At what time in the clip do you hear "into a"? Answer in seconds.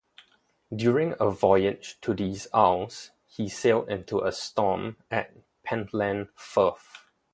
3.87-4.31